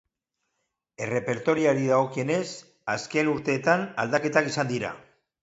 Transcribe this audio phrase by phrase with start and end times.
[1.07, 2.39] Errepertorioari dagokionez,
[2.95, 4.93] azken urteetan aldaketak izan dira.